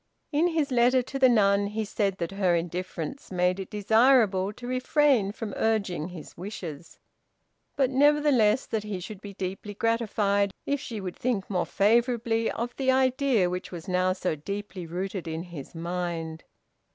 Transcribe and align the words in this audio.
In 0.31 0.47
his 0.47 0.71
letter 0.71 1.03
to 1.03 1.19
the 1.19 1.29
nun 1.29 1.67
he 1.67 1.85
said 1.85 2.17
that 2.17 2.31
her 2.31 2.55
indifference 2.55 3.31
made 3.31 3.59
it 3.59 3.69
desirable 3.69 4.51
to 4.51 4.65
refrain 4.65 5.31
from 5.31 5.53
urging 5.55 6.07
his 6.07 6.35
wishes; 6.35 6.97
but, 7.75 7.91
nevertheless, 7.91 8.65
that 8.65 8.81
he 8.83 8.99
should 8.99 9.21
be 9.21 9.35
deeply 9.35 9.75
gratified 9.75 10.55
if 10.65 10.79
she 10.79 10.99
would 10.99 11.15
think 11.15 11.47
more 11.51 11.67
favorably 11.67 12.49
of 12.49 12.75
the 12.77 12.89
idea 12.91 13.47
which 13.47 13.71
was 13.71 13.87
now 13.87 14.11
so 14.11 14.35
deeply 14.35 14.87
rooted 14.87 15.27
in 15.27 15.43
his 15.43 15.75
mind. 15.75 16.45